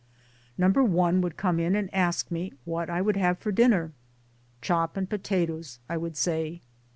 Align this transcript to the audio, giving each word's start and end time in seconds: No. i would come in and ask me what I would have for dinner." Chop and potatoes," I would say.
No. 0.57 0.65
i 0.77 1.11
would 1.11 1.37
come 1.37 1.59
in 1.59 1.75
and 1.75 1.93
ask 1.93 2.31
me 2.31 2.53
what 2.65 2.89
I 2.89 3.01
would 3.03 3.17
have 3.17 3.37
for 3.37 3.51
dinner." 3.51 3.91
Chop 4.63 4.97
and 4.97 5.07
potatoes," 5.07 5.77
I 5.87 5.95
would 5.97 6.17
say. 6.17 6.61